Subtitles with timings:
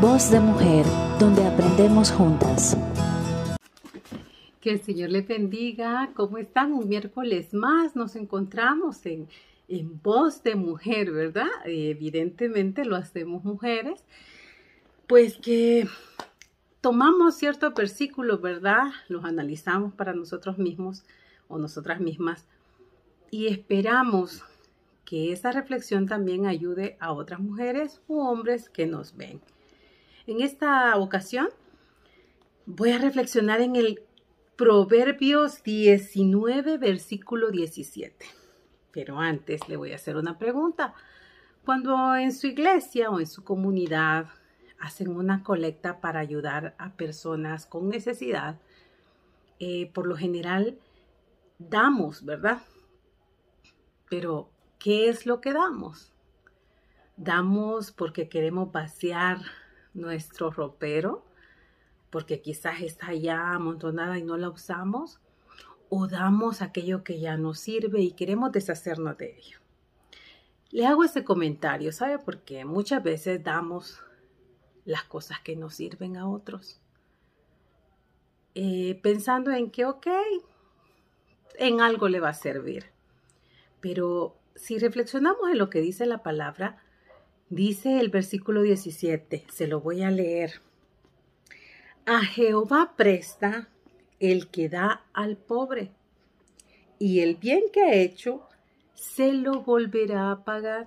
[0.00, 0.84] Voz de Mujer,
[1.20, 2.76] donde aprendemos juntas.
[4.60, 6.10] Que el Señor les bendiga.
[6.14, 6.72] ¿Cómo están?
[6.72, 9.28] Un miércoles más nos encontramos en,
[9.68, 11.46] en Voz de Mujer, ¿verdad?
[11.64, 14.04] evidentemente lo hacemos mujeres.
[15.06, 15.86] Pues que
[16.80, 18.84] tomamos ciertos versículos, ¿verdad?
[19.08, 21.04] Los analizamos para nosotros mismos
[21.48, 22.46] o nosotras mismas
[23.30, 24.42] y esperamos
[25.04, 29.40] que esa reflexión también ayude a otras mujeres u hombres que nos ven.
[30.26, 31.48] En esta ocasión
[32.64, 34.00] voy a reflexionar en el
[34.56, 38.24] Proverbios 19, versículo 17.
[38.90, 40.94] Pero antes le voy a hacer una pregunta.
[41.66, 44.28] Cuando en su iglesia o en su comunidad
[44.80, 48.58] hacen una colecta para ayudar a personas con necesidad,
[49.58, 50.78] eh, por lo general
[51.58, 52.62] damos, ¿verdad?
[54.08, 56.12] Pero, ¿qué es lo que damos?
[57.18, 59.38] Damos porque queremos vaciar
[59.94, 61.24] nuestro ropero,
[62.10, 65.20] porque quizás está ya amontonada y no la usamos,
[65.88, 69.58] o damos aquello que ya nos sirve y queremos deshacernos de ello.
[70.70, 72.18] Le hago ese comentario, ¿sabe?
[72.18, 74.02] Porque muchas veces damos
[74.84, 76.80] las cosas que nos sirven a otros.
[78.54, 80.06] Eh, pensando en que, ok,
[81.58, 82.86] en algo le va a servir.
[83.80, 86.83] Pero si reflexionamos en lo que dice la palabra,
[87.54, 90.60] dice el versículo 17, se lo voy a leer.
[92.06, 93.68] A Jehová presta
[94.20, 95.92] el que da al pobre,
[96.98, 98.48] y el bien que ha hecho
[98.94, 100.86] se lo volverá a pagar.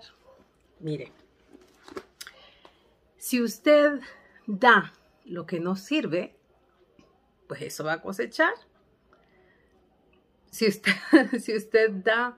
[0.79, 1.11] Mire,
[3.17, 3.99] si usted
[4.45, 4.93] da
[5.25, 6.35] lo que no sirve,
[7.47, 8.53] pues eso va a cosechar.
[10.51, 10.93] Si usted,
[11.39, 12.37] si usted da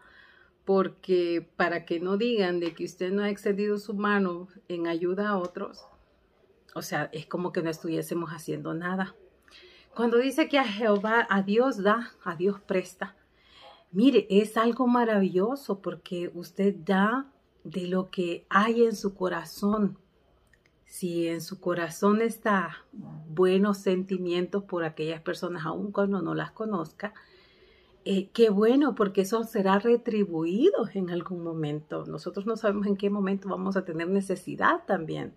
[0.70, 5.30] porque para que no digan de que usted no ha excedido su mano en ayuda
[5.30, 5.88] a otros,
[6.75, 9.16] o sea, es como que no estuviésemos haciendo nada.
[9.95, 13.16] Cuando dice que a Jehová, a Dios da, a Dios presta,
[13.91, 17.25] mire, es algo maravilloso porque usted da
[17.63, 19.97] de lo que hay en su corazón.
[20.85, 22.85] Si en su corazón está
[23.28, 27.16] buenos sentimientos por aquellas personas, aun cuando no las conozca,
[28.12, 32.08] eh, qué bueno, porque eso será retribuido en algún momento.
[32.08, 35.31] Nosotros no sabemos en qué momento vamos a tener necesidad también.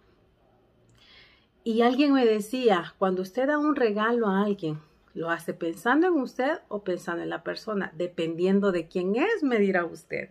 [1.64, 4.80] Y alguien me decía, cuando usted da un regalo a alguien,
[5.12, 7.92] ¿lo hace pensando en usted o pensando en la persona?
[7.94, 10.30] Dependiendo de quién es, me dirá usted.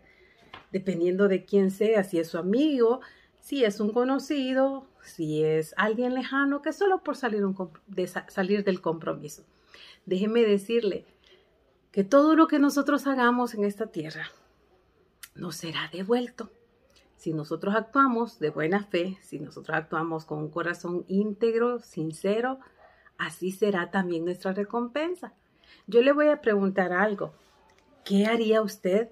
[0.72, 3.02] Dependiendo de quién sea, si es su amigo,
[3.40, 7.44] si es un conocido, si es alguien lejano, que solo por salir,
[8.30, 9.44] salir del compromiso.
[10.08, 11.06] Déjeme decirle
[11.92, 14.28] que todo lo que nosotros hagamos en esta tierra
[15.36, 16.50] nos será devuelto.
[17.18, 22.60] Si nosotros actuamos de buena fe, si nosotros actuamos con un corazón íntegro, sincero,
[23.18, 25.34] así será también nuestra recompensa.
[25.86, 27.34] Yo le voy a preguntar algo.
[28.04, 29.12] ¿Qué haría usted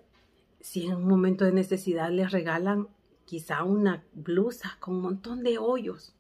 [0.60, 2.88] si en un momento de necesidad le regalan
[3.26, 6.16] quizá una blusa con un montón de hoyos?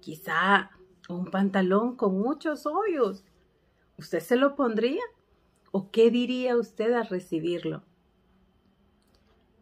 [0.00, 0.70] Quizá
[1.08, 3.24] un pantalón con muchos hoyos.
[3.98, 5.02] ¿Usted se lo pondría?
[5.72, 7.82] ¿O qué diría usted al recibirlo?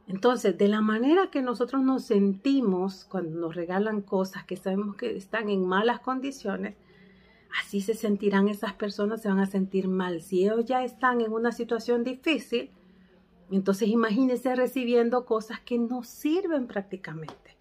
[0.08, 5.16] Entonces, de la manera que nosotros nos sentimos cuando nos regalan cosas que sabemos que
[5.16, 6.74] están en malas condiciones,
[7.60, 10.20] así se sentirán esas personas, se van a sentir mal.
[10.20, 12.70] Si ellos ya están en una situación difícil,
[13.52, 17.56] entonces imagínense recibiendo cosas que no sirven prácticamente.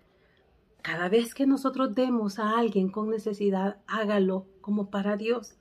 [0.81, 5.56] Cada vez que nosotros demos a alguien con necesidad, hágalo como para Dios.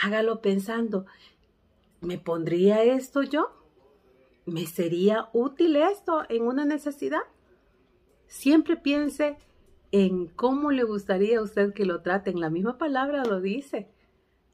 [0.00, 1.06] Hágalo pensando,
[2.02, 3.62] ¿me pondría esto yo?
[4.46, 7.22] ¿me sería útil esto en una necesidad?
[8.26, 9.36] Siempre piense
[9.90, 12.40] en cómo le gustaría a usted que lo traten.
[12.40, 13.88] La misma palabra lo dice.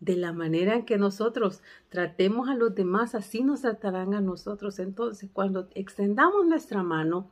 [0.01, 4.79] De la manera en que nosotros tratemos a los demás, así nos tratarán a nosotros.
[4.79, 7.31] Entonces, cuando extendamos nuestra mano,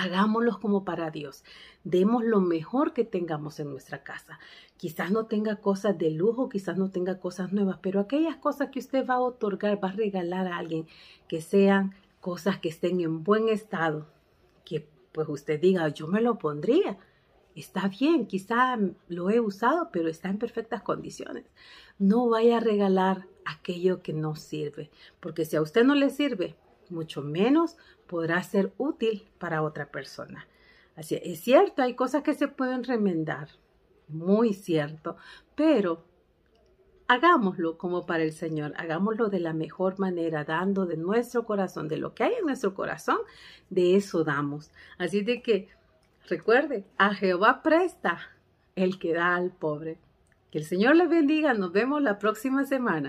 [0.00, 1.44] hagámoslo como para Dios.
[1.84, 4.38] Demos lo mejor que tengamos en nuestra casa.
[4.78, 8.78] Quizás no tenga cosas de lujo, quizás no tenga cosas nuevas, pero aquellas cosas que
[8.78, 10.86] usted va a otorgar, va a regalar a alguien,
[11.28, 14.06] que sean cosas que estén en buen estado,
[14.64, 16.98] que pues usted diga, yo me lo pondría.
[17.54, 18.78] Está bien, quizá
[19.08, 21.44] lo he usado, pero está en perfectas condiciones.
[21.98, 26.56] No vaya a regalar aquello que no sirve, porque si a usted no le sirve,
[26.90, 27.76] mucho menos
[28.06, 30.46] podrá ser útil para otra persona.
[30.96, 33.48] Así es cierto, hay cosas que se pueden remendar,
[34.08, 35.16] muy cierto,
[35.54, 36.04] pero
[37.06, 41.96] hagámoslo como para el Señor, hagámoslo de la mejor manera, dando de nuestro corazón, de
[41.96, 43.18] lo que hay en nuestro corazón,
[43.70, 44.70] de eso damos.
[44.98, 45.68] Así de que
[46.30, 48.20] Recuerde, a Jehová presta
[48.76, 49.98] el que da al pobre.
[50.52, 51.54] Que el Señor le bendiga.
[51.54, 53.08] Nos vemos la próxima semana.